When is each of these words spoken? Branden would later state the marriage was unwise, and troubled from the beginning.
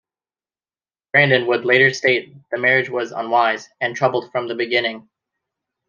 Branden 1.15 1.45
would 1.45 1.63
later 1.63 1.93
state 1.93 2.33
the 2.49 2.57
marriage 2.57 2.89
was 2.89 3.11
unwise, 3.11 3.69
and 3.79 3.95
troubled 3.95 4.31
from 4.31 4.47
the 4.47 4.55
beginning. 4.55 5.07